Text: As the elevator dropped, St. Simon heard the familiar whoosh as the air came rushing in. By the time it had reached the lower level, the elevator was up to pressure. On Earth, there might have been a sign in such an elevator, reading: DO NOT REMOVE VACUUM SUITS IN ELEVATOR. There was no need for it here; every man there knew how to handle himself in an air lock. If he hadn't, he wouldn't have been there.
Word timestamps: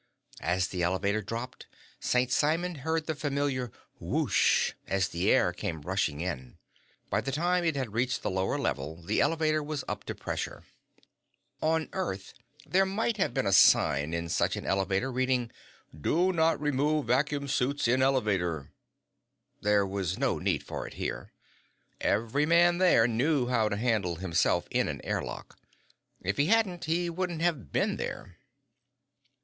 As 0.41 0.69
the 0.69 0.81
elevator 0.81 1.21
dropped, 1.21 1.67
St. 1.99 2.31
Simon 2.31 2.73
heard 2.81 3.05
the 3.05 3.13
familiar 3.13 3.71
whoosh 3.99 4.73
as 4.87 5.09
the 5.09 5.29
air 5.29 5.53
came 5.53 5.81
rushing 5.83 6.21
in. 6.21 6.57
By 7.11 7.21
the 7.21 7.31
time 7.31 7.63
it 7.63 7.75
had 7.75 7.93
reached 7.93 8.23
the 8.23 8.31
lower 8.31 8.57
level, 8.57 9.03
the 9.03 9.21
elevator 9.21 9.61
was 9.61 9.83
up 9.87 10.03
to 10.05 10.15
pressure. 10.15 10.63
On 11.61 11.87
Earth, 11.93 12.33
there 12.65 12.83
might 12.83 13.17
have 13.17 13.31
been 13.31 13.45
a 13.45 13.53
sign 13.53 14.11
in 14.11 14.27
such 14.27 14.55
an 14.55 14.65
elevator, 14.65 15.11
reading: 15.11 15.51
DO 15.95 16.33
NOT 16.33 16.59
REMOVE 16.59 17.05
VACUUM 17.05 17.47
SUITS 17.47 17.87
IN 17.87 18.01
ELEVATOR. 18.01 18.71
There 19.61 19.85
was 19.85 20.17
no 20.17 20.39
need 20.39 20.63
for 20.63 20.87
it 20.87 20.95
here; 20.95 21.31
every 21.99 22.47
man 22.47 22.79
there 22.79 23.07
knew 23.07 23.49
how 23.49 23.69
to 23.69 23.77
handle 23.77 24.15
himself 24.15 24.67
in 24.71 24.87
an 24.87 25.01
air 25.03 25.21
lock. 25.21 25.59
If 26.23 26.37
he 26.37 26.47
hadn't, 26.47 26.85
he 26.85 27.07
wouldn't 27.07 27.43
have 27.43 27.71
been 27.71 27.97
there. 27.97 28.37